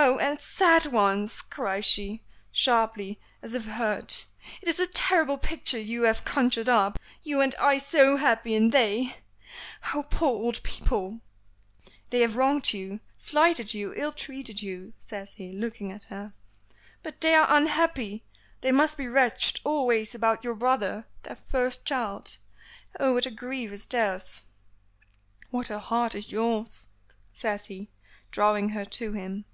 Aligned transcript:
"Oh! 0.00 0.16
and 0.18 0.40
sad 0.40 0.86
ones!" 0.86 1.40
cries 1.42 1.84
she, 1.84 2.22
sharply, 2.52 3.18
as 3.42 3.54
if 3.54 3.64
hurt. 3.64 4.26
"It 4.62 4.68
is 4.68 4.78
a 4.78 4.86
terrible 4.86 5.38
picture 5.38 5.78
you 5.78 6.04
have 6.04 6.24
conjured 6.24 6.68
up. 6.68 7.00
You 7.24 7.40
and 7.40 7.52
I 7.56 7.78
so 7.78 8.16
happy, 8.16 8.54
and 8.54 8.70
they 8.70 9.16
Oh! 9.92 10.04
poor 10.08 10.30
old 10.38 10.62
people!" 10.62 11.20
"They 12.10 12.20
have 12.20 12.36
wronged 12.36 12.72
you 12.72 13.00
slighted 13.16 13.74
you 13.74 13.92
ill 13.96 14.12
treated 14.12 14.62
you," 14.62 14.92
says 15.00 15.34
he, 15.34 15.50
looking 15.50 15.90
at 15.90 16.04
her. 16.04 16.32
"But 17.02 17.20
they 17.20 17.34
are 17.34 17.52
unhappy; 17.52 18.22
they 18.60 18.70
must 18.70 18.96
be 18.96 19.08
wretched 19.08 19.60
always 19.64 20.14
about 20.14 20.44
your 20.44 20.54
brother, 20.54 21.08
their 21.24 21.36
first 21.36 21.84
child. 21.84 22.38
Oh! 23.00 23.14
what 23.14 23.26
a 23.26 23.32
grief 23.32 23.72
is 23.72 23.84
theirs!" 23.84 24.42
"What 25.50 25.70
a 25.70 25.80
heart 25.80 26.14
is 26.14 26.30
yours!" 26.30 26.86
says 27.32 27.66
he, 27.66 27.90
drawing 28.30 28.68
her 28.70 28.84
to 28.84 29.14
him. 29.14 29.44